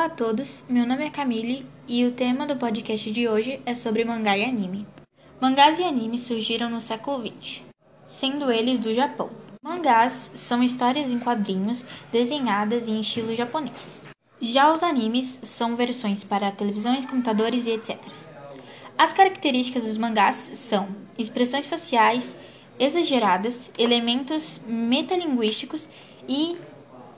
[0.00, 3.74] Olá a todos, meu nome é Camille e o tema do podcast de hoje é
[3.74, 4.86] sobre mangá e anime.
[5.38, 7.62] Mangás e animes surgiram no século XX,
[8.06, 9.28] sendo eles do Japão.
[9.62, 14.00] Mangás são histórias em quadrinhos desenhadas em estilo japonês.
[14.40, 17.98] Já os animes são versões para televisões, computadores e etc.
[18.96, 20.88] As características dos mangás são
[21.18, 22.34] expressões faciais
[22.78, 25.90] exageradas, elementos metalinguísticos
[26.26, 26.56] e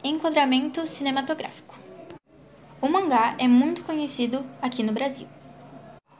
[0.02, 1.81] enquadramento cinematográfico.
[2.82, 5.28] O mangá é muito conhecido aqui no Brasil.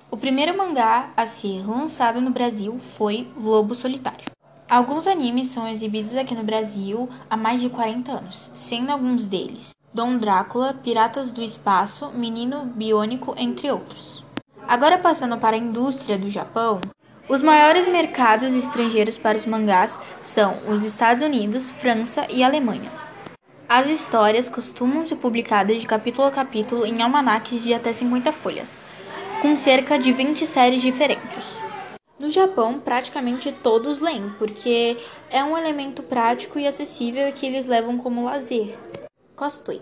[0.09, 4.31] O primeiro mangá a ser lançado no Brasil foi Lobo Solitário.
[4.71, 9.73] Alguns animes são exibidos aqui no Brasil há mais de 40 anos, sendo alguns deles
[9.93, 14.25] Dom Drácula, Piratas do Espaço, Menino Biônico, entre outros.
[14.69, 16.81] Agora passando para a indústria do Japão,
[17.29, 23.12] os maiores mercados estrangeiros para os mangás são os Estados Unidos, França e Alemanha.
[23.75, 28.79] As histórias costumam ser publicadas de capítulo a capítulo em almanaques de até 50 folhas,
[29.41, 31.47] com cerca de 20 séries diferentes.
[32.19, 34.99] No Japão, praticamente todos leem, porque
[35.31, 38.79] é um elemento prático e acessível que eles levam como lazer.
[39.35, 39.81] Cosplay.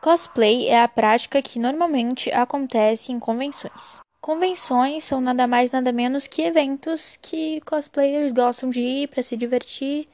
[0.00, 3.98] Cosplay é a prática que normalmente acontece em convenções.
[4.20, 9.36] Convenções são nada mais nada menos que eventos que cosplayers gostam de ir para se
[9.36, 10.06] divertir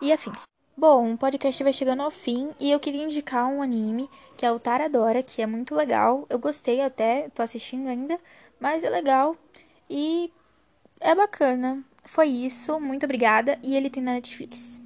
[0.00, 0.50] e afins.
[0.74, 4.50] Bom, o podcast vai chegando ao fim e eu queria indicar um anime que é
[4.50, 6.26] o Taradora, que é muito legal.
[6.30, 8.18] Eu gostei até, tô assistindo ainda,
[8.58, 9.36] mas é legal
[9.88, 10.32] e
[10.98, 11.84] é bacana.
[12.04, 14.81] Foi isso, muito obrigada e ele tem na Netflix.